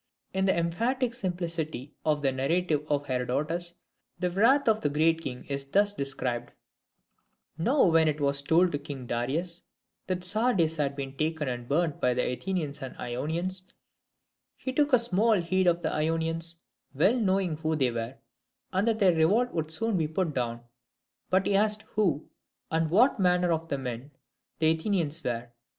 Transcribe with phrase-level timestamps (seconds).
[0.33, 3.75] In the emphatic simplicity of the narrative of Herodotus,
[4.17, 6.51] the wrath of the Great King is thus described:
[7.55, 9.61] "Now when it was told to King Darius
[10.07, 13.71] that Sardis had been taken and burnt by the Athenians and Ionians,
[14.57, 16.63] he took small heed of the Ionians,
[16.95, 18.15] well knowing who they were,
[18.73, 20.61] and that their revolt would soon be put down:
[21.29, 22.27] but he asked who,
[22.71, 24.09] and what manner of men,
[24.57, 25.49] the Athenians were.